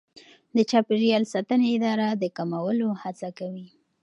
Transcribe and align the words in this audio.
د 0.55 0.57
چاپیریال 0.71 1.23
ساتنې 1.33 1.67
اداره 1.75 2.07
د 2.21 2.23
کمولو 2.37 2.87
هڅه 3.01 3.29
کوي. 3.39 3.67